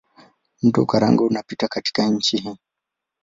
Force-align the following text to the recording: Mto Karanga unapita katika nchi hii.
Mto 0.63 0.85
Karanga 0.85 1.23
unapita 1.23 1.67
katika 1.67 2.07
nchi 2.07 2.37
hii. 2.37 2.55